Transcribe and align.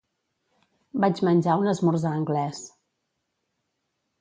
Vaig 1.03 1.21
menjar 1.27 1.59
un 1.65 1.69
esmorzar 1.73 2.15
anglès. 2.21 2.63